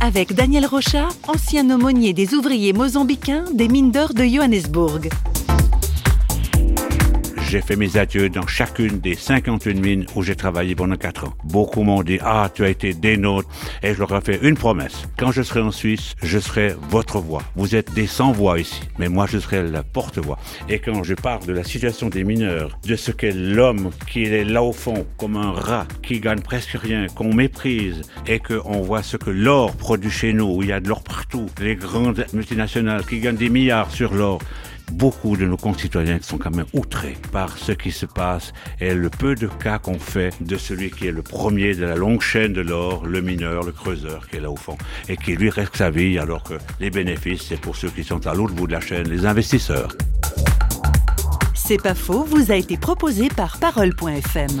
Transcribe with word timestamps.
Avec 0.00 0.34
Daniel 0.34 0.66
Rocha, 0.66 1.08
ancien 1.26 1.70
aumônier 1.70 2.12
des 2.12 2.34
ouvriers 2.34 2.72
mozambicains 2.72 3.44
des 3.54 3.68
mines 3.68 3.90
d'or 3.90 4.12
de 4.14 4.24
Johannesburg. 4.24 5.08
J'ai 7.52 7.60
fait 7.60 7.76
mes 7.76 7.98
adieux 7.98 8.30
dans 8.30 8.46
chacune 8.46 8.98
des 8.98 9.14
51 9.14 9.74
mines 9.74 10.06
où 10.16 10.22
j'ai 10.22 10.36
travaillé 10.36 10.74
pendant 10.74 10.96
4 10.96 11.26
ans. 11.26 11.34
Beaucoup 11.44 11.82
m'ont 11.82 12.02
dit, 12.02 12.18
ah, 12.22 12.48
tu 12.54 12.64
as 12.64 12.70
été 12.70 12.94
des 12.94 13.18
nôtres. 13.18 13.46
Et 13.82 13.92
je 13.92 13.98
leur 13.98 14.10
ai 14.16 14.22
fait 14.22 14.40
une 14.40 14.56
promesse. 14.56 15.06
Quand 15.18 15.32
je 15.32 15.42
serai 15.42 15.60
en 15.60 15.70
Suisse, 15.70 16.14
je 16.22 16.38
serai 16.38 16.74
votre 16.88 17.18
voix. 17.18 17.42
Vous 17.54 17.76
êtes 17.76 17.92
des 17.92 18.06
sans-voix 18.06 18.58
ici. 18.58 18.80
Mais 18.98 19.10
moi, 19.10 19.26
je 19.28 19.38
serai 19.38 19.68
la 19.68 19.82
porte-voix. 19.82 20.38
Et 20.70 20.78
quand 20.78 21.02
je 21.02 21.12
parle 21.12 21.44
de 21.44 21.52
la 21.52 21.62
situation 21.62 22.08
des 22.08 22.24
mineurs, 22.24 22.78
de 22.86 22.96
ce 22.96 23.10
qu'est 23.10 23.36
l'homme 23.36 23.90
qui 24.10 24.24
est 24.24 24.44
là 24.44 24.62
au 24.62 24.72
fond, 24.72 25.04
comme 25.18 25.36
un 25.36 25.52
rat, 25.52 25.86
qui 26.02 26.20
gagne 26.20 26.40
presque 26.40 26.78
rien, 26.80 27.06
qu'on 27.14 27.34
méprise, 27.34 28.00
et 28.26 28.38
qu'on 28.38 28.80
voit 28.80 29.02
ce 29.02 29.18
que 29.18 29.28
l'or 29.28 29.76
produit 29.76 30.10
chez 30.10 30.32
nous, 30.32 30.46
où 30.46 30.62
il 30.62 30.70
y 30.70 30.72
a 30.72 30.80
de 30.80 30.88
l'or 30.88 31.02
partout, 31.02 31.50
les 31.60 31.76
grandes 31.76 32.24
multinationales 32.32 33.04
qui 33.04 33.20
gagnent 33.20 33.36
des 33.36 33.50
milliards 33.50 33.90
sur 33.90 34.14
l'or, 34.14 34.38
beaucoup 34.92 35.36
de 35.36 35.46
nos 35.46 35.56
concitoyens 35.56 36.18
sont 36.22 36.38
quand 36.38 36.54
même 36.54 36.66
outrés 36.72 37.16
par 37.32 37.58
ce 37.58 37.72
qui 37.72 37.90
se 37.90 38.06
passe 38.06 38.52
et 38.80 38.94
le 38.94 39.10
peu 39.10 39.34
de 39.34 39.46
cas 39.46 39.78
qu'on 39.78 39.98
fait 39.98 40.32
de 40.40 40.56
celui 40.56 40.90
qui 40.90 41.06
est 41.06 41.12
le 41.12 41.22
premier 41.22 41.74
de 41.74 41.84
la 41.84 41.96
longue 41.96 42.20
chaîne 42.20 42.52
de 42.52 42.60
l'or, 42.60 43.06
le 43.06 43.20
mineur, 43.20 43.64
le 43.64 43.72
creuseur 43.72 44.28
qui 44.28 44.36
est 44.36 44.40
là 44.40 44.50
au 44.50 44.56
fond 44.56 44.76
et 45.08 45.16
qui 45.16 45.34
lui 45.34 45.50
reste 45.50 45.76
sa 45.76 45.90
vie 45.90 46.18
alors 46.18 46.42
que 46.42 46.54
les 46.80 46.90
bénéfices 46.90 47.46
c'est 47.48 47.60
pour 47.60 47.76
ceux 47.76 47.90
qui 47.90 48.04
sont 48.04 48.26
à 48.26 48.34
l'autre 48.34 48.54
bout 48.54 48.66
de 48.66 48.72
la 48.72 48.80
chaîne, 48.80 49.08
les 49.08 49.26
investisseurs. 49.26 49.92
C'est 51.54 51.80
pas 51.80 51.94
faux, 51.94 52.24
vous 52.24 52.50
a 52.50 52.56
été 52.56 52.76
proposé 52.76 53.28
par 53.28 53.58
parole.fm. 53.58 54.60